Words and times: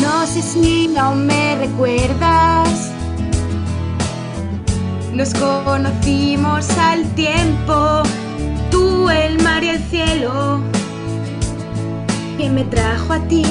No 0.00 0.26
sé 0.26 0.42
si 0.42 0.96
aún 0.96 1.26
me 1.26 1.56
recuerdas. 1.56 2.91
Nos 5.14 5.34
conocimos 5.34 6.66
al 6.78 7.04
tiempo, 7.14 8.02
tú, 8.70 9.10
el 9.10 9.42
mar 9.42 9.62
y 9.62 9.68
el 9.68 9.78
cielo, 9.90 10.58
que 12.38 12.48
me 12.48 12.64
trajo 12.64 13.12
a 13.12 13.18
ti. 13.28 13.44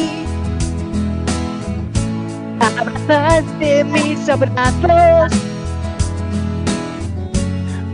Abrazaste 2.59 3.83
mis 3.83 4.27
abrazos, 4.27 5.31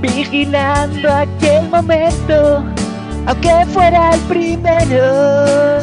vigilando 0.02 1.14
aquel 1.14 1.70
momento, 1.70 2.64
aunque 3.26 3.66
fuera 3.74 4.12
el 4.14 4.22
primero, 4.22 5.80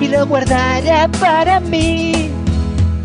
y 0.00 0.08
lo 0.08 0.26
guardaré 0.26 1.08
para 1.20 1.60
mí. 1.60 2.30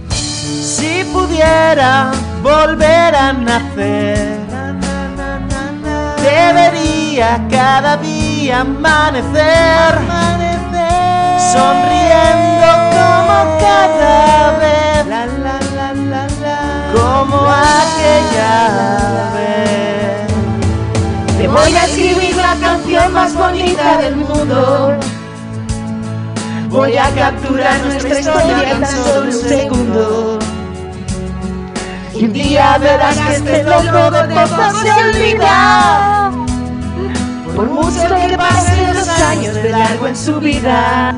Si 0.10 1.04
pudiera 1.12 2.12
volver 2.42 2.89
nacer, 3.34 4.40
debería 6.22 7.40
cada 7.50 7.98
día 7.98 8.62
amanecer, 8.62 9.94
sonriendo 11.54 12.70
como 12.96 13.36
cada 13.60 14.58
vez, 14.58 15.06
como 16.94 17.38
aquella 17.48 18.56
vez. 19.36 20.28
Te 21.38 21.48
voy 21.48 21.76
a 21.76 21.86
escribir 21.86 22.36
la 22.36 22.56
canción 22.56 23.14
más 23.14 23.36
bonita 23.36 23.98
del 24.00 24.16
mundo. 24.16 24.98
Voy 26.70 26.98
a 26.98 27.10
capturar 27.12 27.80
nuestra 27.82 28.20
historia 28.20 28.72
en 28.72 28.86
solo 28.86 29.26
un 29.26 29.32
segundo. 29.32 30.39
Y 32.20 32.26
un 32.26 32.34
día 32.34 32.78
verás 32.80 33.16
que 33.16 33.36
este 33.36 33.64
loco 33.64 34.12
de 34.12 34.28
todo 34.34 34.82
se 34.82 34.92
olvida. 34.92 36.32
Por 37.56 37.66
mucho 37.70 38.28
que 38.28 38.38
pasen 38.38 38.94
los 38.94 39.08
años 39.08 39.56
de 39.56 39.70
largo 39.70 40.08
en 40.08 40.18
su 40.18 40.38
vida. 40.42 41.16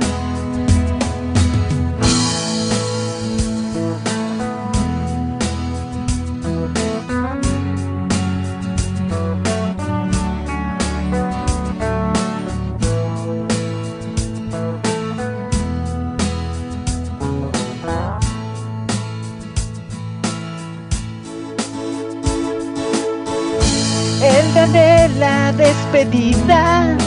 Día 24.53 24.67
de 24.67 25.09
la 25.17 25.53
despedida. 25.53 26.97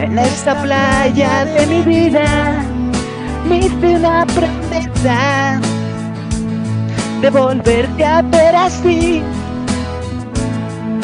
En 0.00 0.18
esta 0.18 0.60
playa 0.62 1.44
de 1.44 1.66
mi 1.66 1.82
vida 1.82 2.64
me 3.48 3.58
hice 3.58 3.96
una 3.96 4.26
promesa 4.26 5.60
de 7.20 7.30
volverte 7.30 8.04
a 8.04 8.22
ver 8.22 8.56
así. 8.56 9.22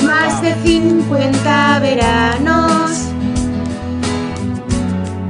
Más 0.04 0.42
de 0.42 0.52
50 0.64 1.78
veranos. 1.78 3.08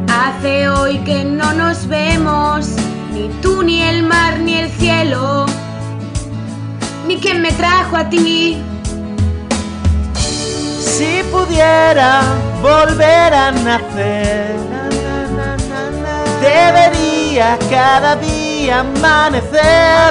Hace 0.09 0.69
hoy 0.71 0.99
que 1.01 1.25
no 1.25 1.53
nos 1.53 1.87
vemos, 1.89 2.71
ni 3.13 3.29
tú, 3.43 3.63
ni 3.63 3.83
el 3.83 4.03
mar, 4.03 4.39
ni 4.41 4.55
el 4.55 4.71
cielo, 4.71 5.47
ni 7.13 7.21
quien 7.21 7.43
me 7.43 7.53
trajo 7.53 7.97
a 7.97 8.09
ti. 8.09 8.63
Si 10.81 11.23
pudiera 11.31 12.23
volver 12.63 13.35
a 13.35 13.53
nacer, 13.53 14.57
debería 16.41 17.59
cada 17.71 18.17
día 18.17 18.81
amanecer, 18.81 20.11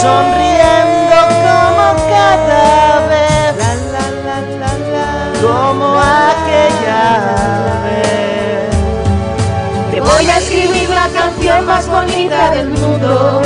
sonriendo 0.00 1.18
como 1.46 1.86
cada 2.14 3.06
vez, 3.12 3.54
como 5.42 5.86
aquella 5.98 7.04
vez. 7.86 8.70
Te 9.90 10.00
voy 10.00 10.26
a 10.30 10.38
escribir 10.38 10.88
la 10.88 11.08
canción 11.08 11.66
más 11.66 11.88
bonita 11.88 12.50
del 12.52 12.68
mundo. 12.68 13.42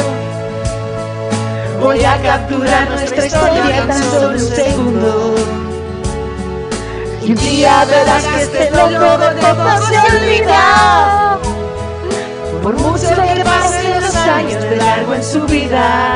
Voy 1.87 2.05
a 2.05 2.21
capturar 2.21 2.91
nuestra 2.91 3.27
historia 3.27 3.79
en 3.79 3.87
tan 3.87 4.03
solo 4.11 4.31
un 4.31 4.41
segundo. 4.41 5.35
Y 7.25 7.31
un 7.31 7.37
día 7.37 7.85
verás 7.85 8.25
que 8.25 8.43
este 8.43 8.71
loco 8.73 9.19
de 9.19 9.41
todo 9.41 9.87
se 9.87 10.17
olvida. 10.17 11.39
Por 12.61 12.75
mucho 12.75 13.09
que 13.09 13.45
pasen 13.45 14.01
los 14.01 14.17
años 14.17 14.63
de 14.65 14.77
largo 14.79 15.15
en 15.15 15.23
su 15.23 15.43
vida. 15.43 16.15